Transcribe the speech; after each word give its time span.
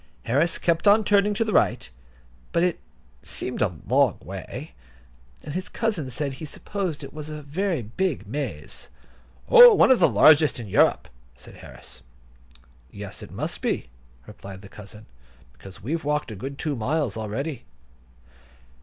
Harris 0.23 0.57
kept 0.57 0.87
on 0.87 1.03
turning 1.05 1.35
to 1.35 1.45
the 1.45 1.53
right, 1.53 1.87
but 2.53 2.63
it 2.63 2.79
seemed 3.21 3.61
a 3.61 3.77
long 3.87 4.17
way, 4.23 4.71
and 5.43 5.53
his 5.53 5.69
cousin 5.69 6.09
said 6.09 6.33
he 6.33 6.45
supposed 6.45 7.03
it 7.03 7.13
was 7.13 7.29
a 7.29 7.43
very 7.43 7.83
big 7.83 8.25
maze. 8.25 8.89
"Oh, 9.47 9.75
one 9.75 9.91
of 9.91 9.99
the 9.99 10.09
largest 10.09 10.59
in 10.59 10.67
Europe," 10.67 11.07
said 11.35 11.57
Harris. 11.57 12.01
"Yes, 12.89 13.21
it 13.21 13.29
must 13.29 13.61
be," 13.61 13.91
replied 14.25 14.63
the 14.63 14.69
cousin, 14.69 15.05
"because 15.53 15.83
we've 15.83 16.03
walked 16.03 16.31
a 16.31 16.35
good 16.35 16.57
two 16.57 16.75
miles 16.75 17.15
already." 17.15 17.63